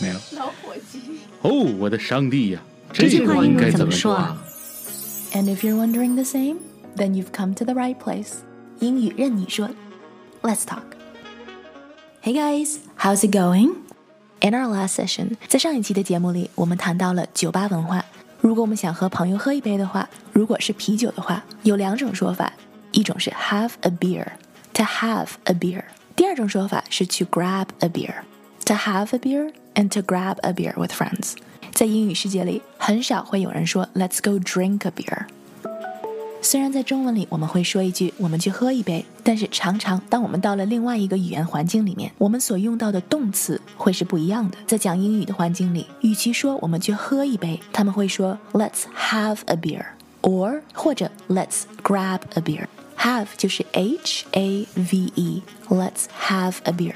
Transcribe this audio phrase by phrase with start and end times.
[0.00, 1.00] 没有老伙计。
[1.42, 2.60] 哦，我的上帝呀！
[2.92, 4.36] 这句话应该怎么说啊？
[5.32, 6.58] And if you're wondering the same,
[6.96, 8.34] then you've come to the right place.
[8.80, 9.68] 英语任你说，
[10.42, 10.82] Let's talk.
[12.22, 13.74] Hey guys, how's it going?
[14.40, 18.04] In our last session，在上一期的节目里，我们谈到了酒吧文化。
[18.40, 22.52] 如果我们想和朋友喝一杯的话，如果是啤酒的话，有两种说法，
[22.92, 25.82] 一种是 have a beer，to have a beer；
[26.14, 29.52] 第二种说法是 to grab a beer，to have a beer。
[29.80, 31.34] and to grab a beer with friends。
[31.72, 35.26] 在英语世界里，很少会有人说 "Let's go drink a beer"。
[36.42, 44.56] 虽然在中文里我们会说一句“我们去喝一杯”，但是常常当我们到了另外一个语言环境里面，我们所用到的动词会是不一样的。
[44.66, 56.54] 在讲英语的环境里，与其说我们去喝一杯，他们会说 "Let's have a beer"，or 或者 "Let's grab a beer"。Have 就是 H A V E，Let's have
[56.62, 56.94] a beer。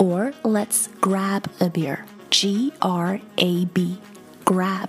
[0.00, 2.00] or let's grab a beer.
[2.30, 3.98] G R A B,
[4.44, 4.88] grab，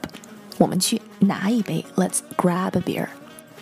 [0.58, 1.86] 我们去拿一杯。
[1.96, 3.08] Let's grab a beer。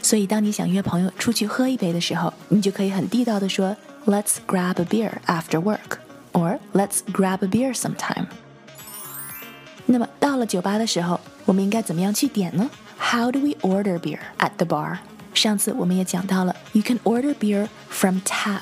[0.01, 8.27] 所以，当你想约朋友出去喝一杯的时候，你就可以很地道的说，Let's grab a beer after work，or Let's grab a beer sometime。
[9.88, 12.69] 那么到了酒吧的时候，我们应该怎么样去点呢？
[12.97, 14.99] How do we order beer at the bar？
[15.33, 18.61] 上次我们也讲到了，You can order beer from tap。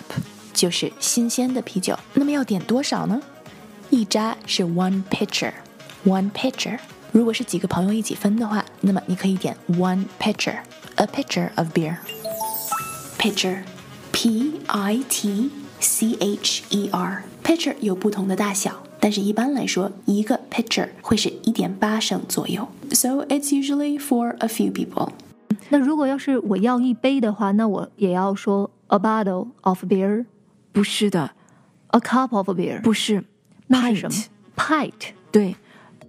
[0.58, 1.98] 就是新鲜的啤酒。
[2.14, 3.22] 那么要点多少呢？
[3.90, 6.80] 一扎是 one pitcher，one pitcher。
[7.12, 22.68] 如果是几个朋友一起分的话，那么你可以点 one pitcher，a pitcher of beer。pitcher，p i t c h e r，pitcher 有不同的大小，但是一般来说，一个 pitcher 会是一点八升左右。
[22.92, 25.10] So it's usually for a few people。
[25.70, 30.26] 那如果要是我要一杯的话，那我也要说 a bottle of beer。
[30.73, 31.33] 不是的
[31.89, 33.25] ，a cup of beer 不是，
[33.67, 34.19] 那是什么
[34.57, 34.93] ？pint
[35.31, 35.57] 对，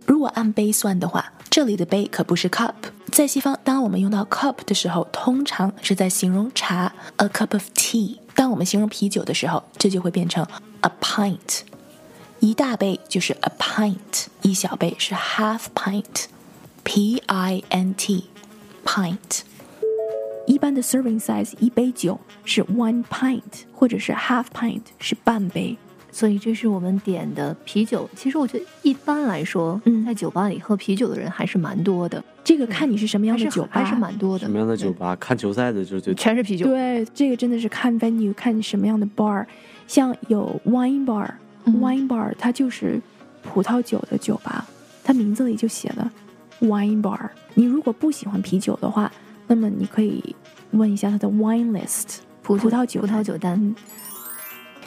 [0.06, 2.74] 如果按杯算的话，这里的杯可不是 cup。
[3.12, 8.20] 在西方，当我们用到 cup 的时候，通常是在形容茶，a cup of tea。
[8.36, 10.46] 当我们形容啤酒的时候，这就会变成
[10.82, 11.62] a pint。
[12.40, 19.42] 一大杯就是 a pint，一小杯是 half pint，p i n t，pint。
[20.50, 23.40] 一般的 serving size 一杯酒是 one pint，
[23.72, 25.78] 或者是 half pint 是半杯，
[26.12, 28.10] 所以这是我们点的啤酒。
[28.16, 32.22] 其实我觉得一般来说，嗯，在酒吧里喝啤酒的人还是蛮多的。
[32.44, 34.40] 这个看你是什么样的酒吧，还是蛮多的。
[34.40, 35.16] 什么样的酒吧？
[35.18, 36.66] 看球赛的就就全是啤酒。
[36.66, 39.46] 对，这个真的是看 venue，看你什么样的 bar。
[39.86, 43.00] 像有 wine bar，wine bar 它就是
[43.44, 44.66] 葡萄酒的酒吧，
[45.04, 46.12] 它名字里就写了
[46.62, 47.30] wine bar。
[47.54, 49.12] 你如果不喜欢啤酒的话，
[49.49, 50.35] 那么你可以
[50.71, 53.75] 问一下他的 wine list 葡萄酒葡萄酒单。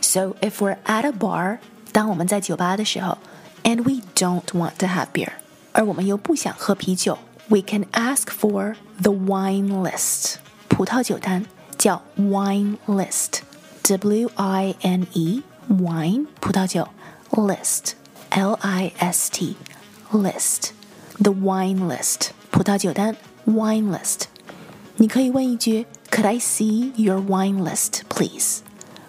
[0.01, 1.59] So if we're at a bar，
[1.91, 3.17] 当我们在酒吧的时候，
[3.63, 5.31] and we don't want to have beer，
[5.73, 7.17] 而我们又不想喝啤酒，
[7.47, 10.35] we can ask for the wine list。
[10.69, 11.45] 葡萄酒单
[11.77, 16.87] 叫 wine list，W I N E wine 葡萄酒
[17.31, 17.93] list
[18.29, 19.57] L I S T
[20.11, 20.69] list
[21.19, 23.15] the wine list 葡萄酒单
[23.45, 24.25] wine list。
[24.96, 28.58] 你可以问一句：“Could I see your wine list, please？”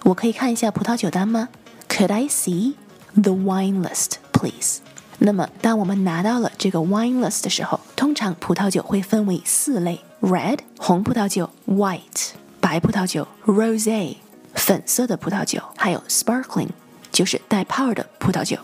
[0.03, 1.49] 我可以看一下葡萄酒单吗
[1.89, 2.73] ？Could I see
[3.13, 4.79] the wine list, please？
[5.19, 14.15] 那么，当我们拿到了这个 wine list 的时候，通常葡萄酒会分为四类：red 红葡萄酒，white 白葡萄酒，rose
[14.55, 16.69] 粉色的葡萄酒，还有 sparkling
[17.11, 18.57] 就是带泡的葡萄酒。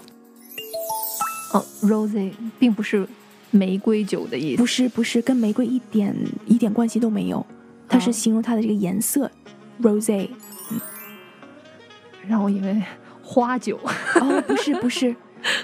[1.53, 3.07] 哦，rose 并不是。
[3.51, 4.57] 玫瑰酒的意思。
[4.57, 6.16] 不是不是跟玫瑰一点
[6.46, 7.46] 一点关系都没有，
[7.88, 9.30] 它是形容它的这个颜色
[9.81, 10.30] ，rose。
[10.72, 10.80] 嗯，
[12.28, 12.81] 让我以为
[13.24, 13.80] 花酒。
[14.16, 15.16] 哦，不是不是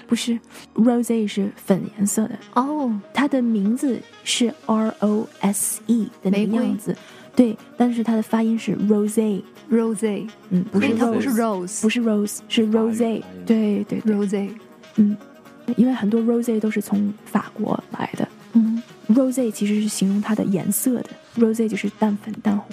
[0.07, 0.39] 不是
[0.73, 2.37] ，rose 是粉颜色的。
[2.53, 6.95] 哦，它的名字是 R O S E 的那个样子，
[7.35, 14.49] 对，但是它的发音是 rose rose，嗯，不是它不是 rose，不是 rose 是 rose，对对 rose，
[14.95, 15.15] 嗯。
[15.77, 22.67] 因为很多 rose 都是从法国来的，嗯，rose 其实是形容它的颜色的，rose 就是淡粉淡红。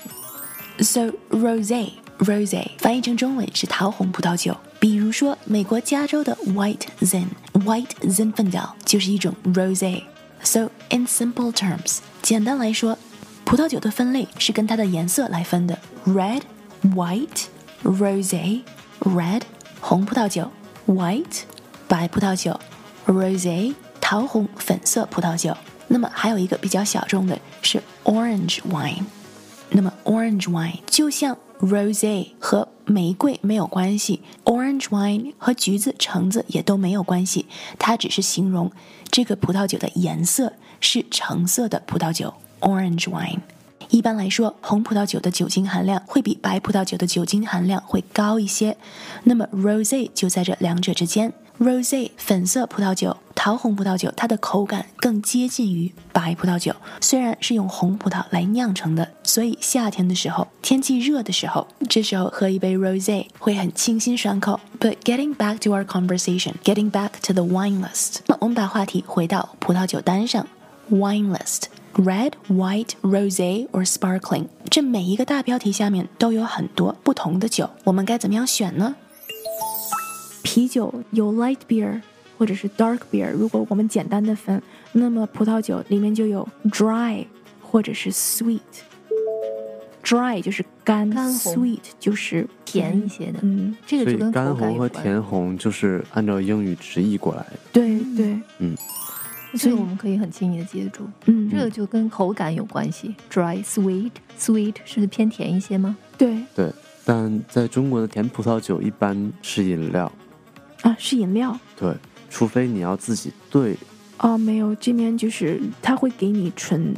[0.79, 4.57] So rose rose 翻译成中文是桃红葡萄酒。
[4.81, 10.03] 比如说美国加州的 White Zin White Zinfandel 就是一种 rosé。
[10.43, 12.99] So in simple terms，简单来说，
[13.45, 16.43] 葡萄酒的分类是跟它的颜色来分的：red、
[16.83, 17.45] white、
[17.85, 18.63] rosé、
[19.01, 19.43] red
[19.81, 20.51] 红葡萄酒
[20.87, 21.43] ，white
[21.87, 22.59] 白葡萄酒
[23.07, 25.57] ，rosé 桃红粉色葡萄酒。
[25.89, 29.05] 那么还有一个比较小众的是 orange wine。
[29.71, 37.47] 那么 orange wine 就像 rosé 和玫瑰没有关系，orange wine 和橘子、橙子也都没有关系，
[37.79, 38.71] 它只是形容
[39.11, 43.39] 这个葡萄酒的颜色是橙色的葡萄酒，orange wine。
[43.89, 48.77] 一般来说，红葡萄酒的酒精含量会比白葡萄酒的酒精含量会高一些，
[49.25, 51.33] 那么 rosé 就在这两者之间。
[51.63, 56.75] Rosé 粉色葡萄酒、桃红葡萄酒，它的口感更接近于白葡萄酒。
[57.01, 64.59] 虽然是用红葡萄来酿成的，所以夏天的时候，天气热的时候，这时候喝一杯 Rosé 会很清新爽口。
[64.81, 70.45] But getting back to our conversation, getting back to the wine list，那我们把话题回到葡萄酒单上。
[70.91, 71.67] Wine list。
[71.95, 78.97] Red, white, rosé or sparkling，这每一个大标题下面都有很多不同的酒，我们该怎么样选呢？
[80.53, 81.99] 啤酒有 light beer
[82.37, 84.61] 或者是 dark beer，如果我们简单的分，
[84.93, 87.25] 那么葡萄酒里面就有 dry
[87.63, 88.61] 或者是 sweet。
[90.05, 94.87] dry 就是干干，sweet 就是甜一些的，嗯，这个所以就跟干红和。
[94.91, 97.59] 甜红就是按照英语直译过来的。
[97.73, 98.39] 对对，
[99.55, 101.09] 这个我们可以很轻易的记得住。
[101.25, 105.97] 嗯，这个就跟口感有关系，dry sweet sweet 是偏甜一些吗？
[106.19, 106.71] 对对，
[107.07, 110.13] 但在中国的甜葡萄酒一般是饮料，
[110.83, 111.95] 啊是饮料对，
[112.29, 113.77] 除非你要自己兑。
[114.19, 116.95] 哦，没有，这边就是他会给你纯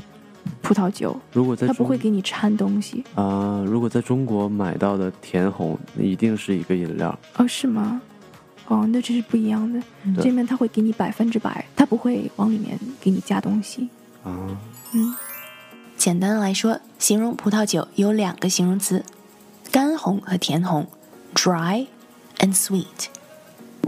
[0.61, 3.03] 葡萄酒，如果在中他不会给你掺东西。
[3.15, 7.19] 啊、如果在中国买到的甜红，那一定是一个饮料。
[7.37, 8.03] 哦，是吗？
[8.69, 9.81] 哦，那这是不一样的。
[10.17, 13.89] 对这边他会给你百分之百，他不会往里面给你加东西。
[14.23, 14.49] 啊，
[14.93, 15.15] 嗯，
[15.97, 19.03] 简单来说，形容葡萄酒有两个形容词：
[19.71, 20.87] 干红和甜红
[21.35, 21.87] ，dry
[22.39, 23.07] and sweet。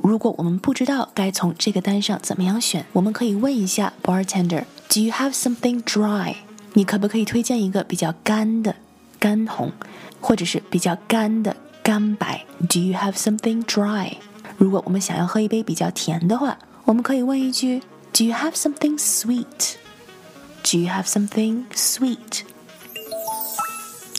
[0.04, 6.36] 如果我们不知道该从这个单上怎么样选，我们可以问一下 bartender：Do you have something dry？
[6.74, 8.76] 你可不可以推荐一个比较干的
[9.20, 9.72] 干红，
[10.20, 12.46] 或者是比较干的干白？
[12.70, 14.14] Do you have something dry？
[14.58, 17.82] 如果我们想要喝一杯比较甜的话，我们可以问一句：
[18.14, 22.42] Do you have something sweet？Do you have something sweet?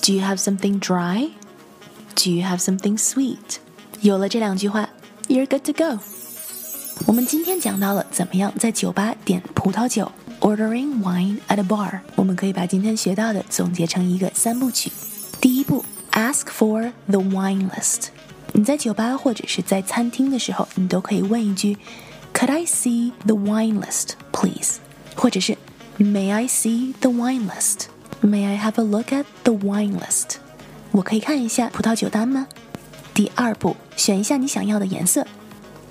[0.03, 1.31] Do you have something dry?
[2.15, 3.59] Do you have something sweet?
[4.01, 4.89] 有了这两句话
[5.37, 5.99] ，You're good to go。
[7.07, 10.11] 我们今天讲到了怎么样在酒吧点葡萄酒，
[10.41, 12.01] ordering wine at a bar。
[12.15, 14.93] 我们可以把今天学到的总结成一个三部曲。
[15.41, 18.09] 第一步，ask for the wine list。
[18.53, 21.79] 你在酒吧或者是在餐厅的时候，你都可以问一句，
[22.35, 24.77] Could I see the wine list, please？
[25.17, 25.57] 或者是
[25.99, 27.87] May I see the wine list?
[28.23, 30.37] May I have a look at the wine list?
[30.93, 32.47] 我可以看一下葡萄酒单吗？
[33.17, 35.27] 第二步，选一下你想要的颜色：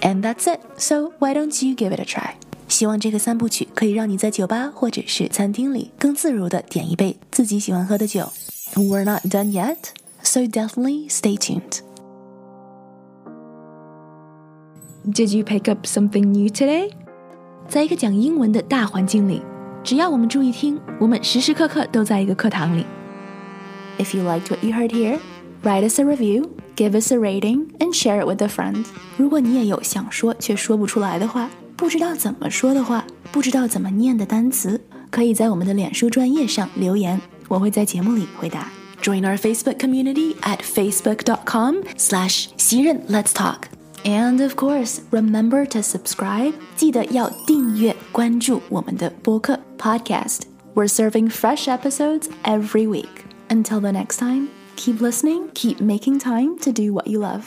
[0.00, 0.60] And that's it.
[0.76, 2.34] So why don't you give it a try?
[2.68, 8.32] 希望这个三部曲可以让你在酒吧或者是餐厅里更自如地点一杯自己喜欢喝的酒。
[8.74, 9.76] We're not done yet,
[10.22, 11.80] so definitely stay tuned.
[15.06, 16.90] Did you pick up something new today?
[17.68, 19.42] 在一个讲英文的大环境里，
[19.82, 22.86] 只要我们注意听，我们时时刻刻都在一个课堂里。
[23.98, 25.18] If you liked what you heard here,
[25.62, 28.84] write us a review, give us a rating, and share it with a friend.
[29.16, 38.68] 如果你也有想说却说不出来的话，不知道怎么说的话，不知道怎么念的单词，可以在我们的脸书专页上留言，我会在节目里回答。
[39.00, 43.68] Join our Facebook community at facebook.com slash 袭人 Let's Talk.
[44.04, 46.54] And of course, remember to subscribe.
[46.76, 50.42] 记得要订阅关注我们的播客 podcast.
[50.74, 53.24] We're serving fresh episodes every week.
[53.48, 57.44] Until the next time, keep listening, keep making time to do what you love.